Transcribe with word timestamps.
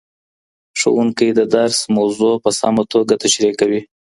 ښوونکی 0.79 1.29
د 1.35 1.39
درس 1.55 1.77
موضوع 1.97 2.33
په 2.43 2.49
سمه 2.59 2.83
توګه 2.93 3.13
تشریح 3.23 3.53
کوي. 3.61 3.81